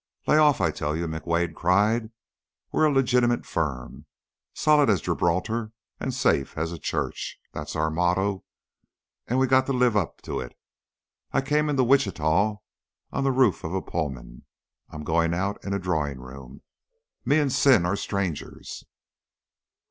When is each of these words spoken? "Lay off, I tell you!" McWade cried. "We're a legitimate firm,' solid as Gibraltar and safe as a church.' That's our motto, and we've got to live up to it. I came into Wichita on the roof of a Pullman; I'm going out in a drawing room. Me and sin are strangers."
"Lay 0.25 0.39
off, 0.39 0.59
I 0.61 0.71
tell 0.71 0.95
you!" 0.97 1.05
McWade 1.05 1.53
cried. 1.53 2.09
"We're 2.71 2.85
a 2.85 2.91
legitimate 2.91 3.45
firm,' 3.45 4.07
solid 4.51 4.89
as 4.89 4.99
Gibraltar 4.99 5.73
and 5.99 6.11
safe 6.11 6.57
as 6.57 6.71
a 6.71 6.79
church.' 6.79 7.37
That's 7.53 7.75
our 7.75 7.91
motto, 7.91 8.43
and 9.27 9.37
we've 9.37 9.47
got 9.51 9.67
to 9.67 9.73
live 9.73 9.95
up 9.95 10.19
to 10.23 10.39
it. 10.39 10.57
I 11.33 11.41
came 11.41 11.69
into 11.69 11.83
Wichita 11.83 12.57
on 13.11 13.23
the 13.23 13.31
roof 13.31 13.63
of 13.63 13.75
a 13.75 13.81
Pullman; 13.83 14.45
I'm 14.89 15.03
going 15.03 15.35
out 15.35 15.63
in 15.63 15.71
a 15.71 15.77
drawing 15.77 16.17
room. 16.19 16.63
Me 17.23 17.37
and 17.37 17.53
sin 17.53 17.85
are 17.85 17.95
strangers." 17.95 18.83